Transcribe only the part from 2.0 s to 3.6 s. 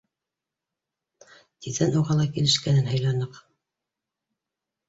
уға ла килешкәнен һайланыҡ.